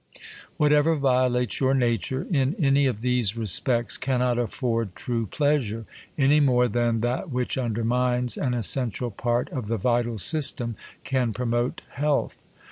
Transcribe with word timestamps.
Whatever 0.57 0.95
violates 0.95 1.59
your 1.59 1.75
nature, 1.75 2.25
in 2.31 2.55
any 2.55 2.87
of 2.87 3.01
these 3.01 3.37
re 3.37 3.45
spects, 3.45 3.97
cannot 3.99 4.39
afford 4.39 4.95
true 4.95 5.27
pleasure; 5.27 5.85
anymore 6.17 6.67
than 6.67 7.01
.that 7.01 7.29
which 7.29 7.55
undermines 7.55 8.35
an 8.35 8.55
essential 8.55 9.11
part 9.11 9.47
of 9.51 9.67
the 9.67 9.77
vital 9.77 10.17
system 10.17 10.75
can 11.03 11.33
promote 11.33 11.83
health. 11.91 12.43